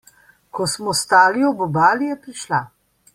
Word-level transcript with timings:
Ko 0.57 0.65
smo 0.71 0.95
stali 1.01 1.45
ob 1.51 1.61
obali, 1.69 2.11
je 2.13 2.17
prišla. 2.25 2.63